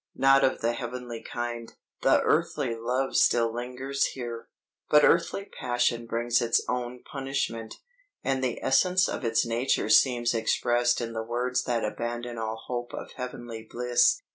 [0.15, 4.49] Not of the heavenly kind, the earthly love still lingers here.
[4.89, 7.75] But earthly passion brings its own punishment,
[8.23, 12.95] and the essence of its nature seems expressed in the words that abandon all hope
[12.95, 14.23] of heavenly bliss.